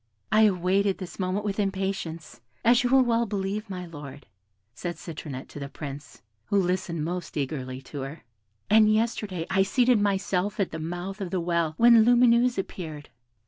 "I 0.31 0.45
awaited 0.47 0.97
this 0.97 1.19
moment 1.19 1.45
with 1.45 1.59
impatience, 1.59 2.41
as 2.65 2.83
you 2.83 2.89
will 2.89 3.03
well 3.03 3.27
believe, 3.27 3.69
my 3.69 3.85
Lord," 3.85 4.25
said 4.73 4.95
Citronette 4.97 5.47
to 5.49 5.59
the 5.59 5.69
Prince, 5.69 6.23
who 6.45 6.57
listened 6.59 7.05
most 7.05 7.37
eagerly 7.37 7.83
to 7.83 8.01
her; 8.01 8.23
"and 8.67 8.91
yesterday 8.91 9.45
I 9.51 9.61
seated 9.61 10.01
myself 10.01 10.59
at 10.59 10.71
the 10.71 10.79
mouth 10.79 11.21
of 11.21 11.29
the 11.29 11.39
well, 11.39 11.75
when 11.77 12.03
Lumineuse 12.03 12.57
appeared. 12.57 13.09